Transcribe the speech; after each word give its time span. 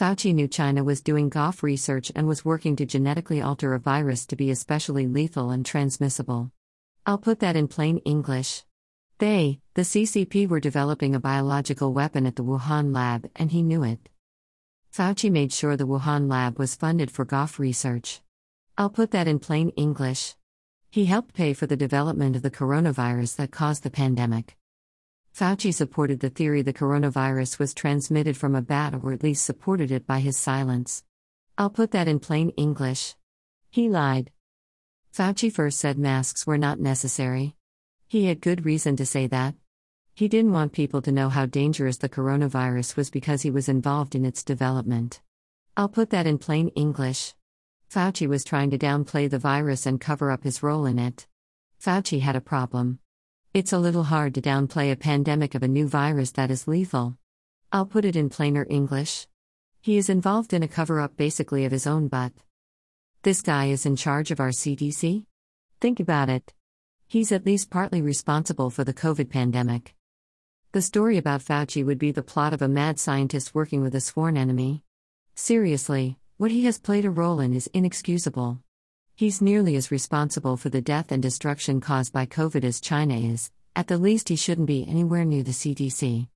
Fauci 0.00 0.32
knew 0.32 0.48
China 0.48 0.82
was 0.82 1.02
doing 1.02 1.28
GOF 1.28 1.62
research 1.62 2.10
and 2.16 2.26
was 2.26 2.42
working 2.42 2.74
to 2.76 2.86
genetically 2.86 3.42
alter 3.42 3.74
a 3.74 3.78
virus 3.78 4.24
to 4.24 4.34
be 4.34 4.50
especially 4.50 5.06
lethal 5.06 5.50
and 5.50 5.66
transmissible. 5.66 6.50
I'll 7.04 7.18
put 7.18 7.40
that 7.40 7.54
in 7.54 7.68
plain 7.68 7.98
English. 7.98 8.62
They, 9.18 9.60
the 9.74 9.82
CCP, 9.82 10.48
were 10.48 10.58
developing 10.58 11.14
a 11.14 11.20
biological 11.20 11.92
weapon 11.92 12.24
at 12.24 12.36
the 12.36 12.42
Wuhan 12.42 12.94
lab, 12.94 13.28
and 13.36 13.52
he 13.52 13.62
knew 13.62 13.84
it. 13.84 14.08
Fauci 14.90 15.30
made 15.30 15.52
sure 15.52 15.76
the 15.76 15.86
Wuhan 15.86 16.30
lab 16.30 16.58
was 16.58 16.74
funded 16.74 17.10
for 17.10 17.26
GOF 17.26 17.58
research. 17.58 18.22
I'll 18.78 18.88
put 18.88 19.10
that 19.10 19.28
in 19.28 19.38
plain 19.38 19.68
English. 19.76 20.34
He 20.88 21.04
helped 21.04 21.34
pay 21.34 21.52
for 21.52 21.66
the 21.66 21.76
development 21.76 22.36
of 22.36 22.40
the 22.40 22.50
coronavirus 22.50 23.36
that 23.36 23.50
caused 23.50 23.82
the 23.82 23.90
pandemic. 23.90 24.56
Fauci 25.40 25.72
supported 25.72 26.20
the 26.20 26.28
theory 26.28 26.60
the 26.60 26.74
coronavirus 26.74 27.58
was 27.58 27.72
transmitted 27.72 28.36
from 28.36 28.54
a 28.54 28.60
bat, 28.60 28.94
or 29.02 29.14
at 29.14 29.22
least 29.22 29.42
supported 29.42 29.90
it 29.90 30.06
by 30.06 30.20
his 30.20 30.36
silence. 30.36 31.02
I'll 31.56 31.70
put 31.70 31.92
that 31.92 32.06
in 32.06 32.18
plain 32.18 32.50
English. 32.58 33.14
He 33.70 33.88
lied. 33.88 34.32
Fauci 35.14 35.50
first 35.50 35.80
said 35.80 35.96
masks 35.96 36.46
were 36.46 36.58
not 36.58 36.78
necessary. 36.78 37.56
He 38.06 38.26
had 38.26 38.42
good 38.42 38.66
reason 38.66 38.96
to 38.96 39.06
say 39.06 39.26
that. 39.28 39.54
He 40.12 40.28
didn't 40.28 40.52
want 40.52 40.74
people 40.74 41.00
to 41.00 41.10
know 41.10 41.30
how 41.30 41.46
dangerous 41.46 41.96
the 41.96 42.10
coronavirus 42.10 42.96
was 42.96 43.08
because 43.08 43.40
he 43.40 43.50
was 43.50 43.66
involved 43.66 44.14
in 44.14 44.26
its 44.26 44.44
development. 44.44 45.22
I'll 45.74 45.88
put 45.88 46.10
that 46.10 46.26
in 46.26 46.36
plain 46.36 46.68
English. 46.76 47.32
Fauci 47.90 48.26
was 48.26 48.44
trying 48.44 48.68
to 48.72 48.78
downplay 48.78 49.30
the 49.30 49.38
virus 49.38 49.86
and 49.86 49.98
cover 49.98 50.30
up 50.30 50.44
his 50.44 50.62
role 50.62 50.84
in 50.84 50.98
it. 50.98 51.26
Fauci 51.82 52.20
had 52.20 52.36
a 52.36 52.42
problem. 52.42 52.98
It's 53.52 53.72
a 53.72 53.80
little 53.80 54.04
hard 54.04 54.34
to 54.34 54.40
downplay 54.40 54.92
a 54.92 54.96
pandemic 54.96 55.56
of 55.56 55.64
a 55.64 55.68
new 55.68 55.88
virus 55.88 56.30
that 56.32 56.52
is 56.52 56.68
lethal. 56.68 57.16
I'll 57.72 57.84
put 57.84 58.04
it 58.04 58.14
in 58.14 58.28
plainer 58.28 58.64
English. 58.70 59.26
He 59.80 59.98
is 59.98 60.08
involved 60.08 60.52
in 60.52 60.62
a 60.62 60.68
cover 60.68 61.00
up 61.00 61.16
basically 61.16 61.64
of 61.64 61.72
his 61.72 61.84
own 61.84 62.06
butt. 62.06 62.30
This 63.22 63.42
guy 63.42 63.64
is 63.64 63.84
in 63.84 63.96
charge 63.96 64.30
of 64.30 64.38
our 64.38 64.50
CDC? 64.50 65.24
Think 65.80 65.98
about 65.98 66.28
it. 66.28 66.52
He's 67.08 67.32
at 67.32 67.44
least 67.44 67.70
partly 67.70 68.00
responsible 68.00 68.70
for 68.70 68.84
the 68.84 68.94
COVID 68.94 69.30
pandemic. 69.30 69.96
The 70.70 70.80
story 70.80 71.18
about 71.18 71.42
Fauci 71.42 71.84
would 71.84 71.98
be 71.98 72.12
the 72.12 72.22
plot 72.22 72.52
of 72.52 72.62
a 72.62 72.68
mad 72.68 73.00
scientist 73.00 73.52
working 73.52 73.82
with 73.82 73.96
a 73.96 74.00
sworn 74.00 74.36
enemy. 74.36 74.84
Seriously, 75.34 76.20
what 76.36 76.52
he 76.52 76.66
has 76.66 76.78
played 76.78 77.04
a 77.04 77.10
role 77.10 77.40
in 77.40 77.52
is 77.54 77.68
inexcusable. 77.74 78.60
He's 79.20 79.42
nearly 79.42 79.76
as 79.76 79.90
responsible 79.90 80.56
for 80.56 80.70
the 80.70 80.80
death 80.80 81.12
and 81.12 81.22
destruction 81.22 81.82
caused 81.82 82.10
by 82.10 82.24
COVID 82.24 82.64
as 82.64 82.80
China 82.80 83.18
is, 83.18 83.50
at 83.76 83.86
the 83.86 83.98
least, 83.98 84.30
he 84.30 84.36
shouldn't 84.36 84.66
be 84.66 84.86
anywhere 84.88 85.26
near 85.26 85.42
the 85.42 85.50
CDC. 85.50 86.26